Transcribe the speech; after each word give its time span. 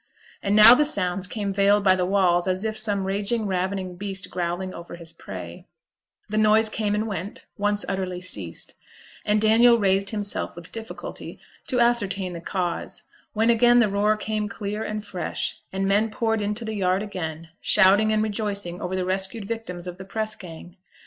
And 0.41 0.55
now 0.55 0.73
the 0.73 0.83
sounds 0.83 1.27
came 1.27 1.53
veiled 1.53 1.83
by 1.83 1.95
the 1.95 2.07
walls 2.07 2.47
as 2.47 2.65
of 2.65 2.75
some 2.75 3.03
raging 3.03 3.45
ravening 3.45 3.97
beast 3.97 4.31
growling 4.31 4.73
over 4.73 4.95
his 4.95 5.13
prey; 5.13 5.67
the 6.27 6.39
noise 6.39 6.69
came 6.69 6.95
and 6.95 7.05
went 7.05 7.45
once 7.55 7.85
utterly 7.87 8.19
ceased; 8.19 8.73
and 9.25 9.39
Daniel 9.39 9.77
raised 9.77 10.09
himself 10.09 10.55
with 10.55 10.71
difficulty 10.71 11.39
to 11.67 11.79
ascertain 11.79 12.33
the 12.33 12.41
cause, 12.41 13.03
when 13.33 13.51
again 13.51 13.77
the 13.77 13.89
roar 13.89 14.17
came 14.17 14.49
clear 14.49 14.83
and 14.83 15.05
fresh, 15.05 15.59
and 15.71 15.87
men 15.87 16.09
poured 16.09 16.41
into 16.41 16.65
the 16.65 16.73
yard 16.73 17.03
again, 17.03 17.49
shouting 17.61 18.11
and 18.11 18.23
rejoicing 18.23 18.81
over 18.81 18.95
the 18.95 19.05
rescued 19.05 19.47
victims 19.47 19.85
of 19.85 19.99
the 19.99 20.03
press 20.03 20.35
gang. 20.35 20.77